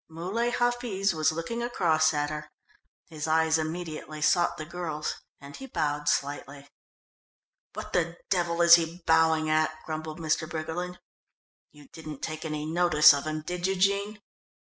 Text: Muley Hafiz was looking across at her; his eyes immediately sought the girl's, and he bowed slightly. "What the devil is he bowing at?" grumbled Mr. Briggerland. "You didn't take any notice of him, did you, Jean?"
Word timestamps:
Muley 0.09 0.49
Hafiz 0.49 1.13
was 1.13 1.31
looking 1.31 1.61
across 1.61 2.11
at 2.11 2.31
her; 2.31 2.49
his 3.05 3.27
eyes 3.27 3.59
immediately 3.59 4.19
sought 4.19 4.57
the 4.57 4.65
girl's, 4.65 5.13
and 5.39 5.55
he 5.55 5.67
bowed 5.67 6.09
slightly. 6.09 6.67
"What 7.73 7.93
the 7.93 8.17
devil 8.31 8.63
is 8.63 8.73
he 8.77 9.03
bowing 9.05 9.47
at?" 9.47 9.77
grumbled 9.85 10.19
Mr. 10.19 10.49
Briggerland. 10.49 10.97
"You 11.71 11.87
didn't 11.89 12.23
take 12.23 12.43
any 12.43 12.65
notice 12.65 13.13
of 13.13 13.27
him, 13.27 13.43
did 13.43 13.67
you, 13.67 13.75
Jean?" 13.75 14.19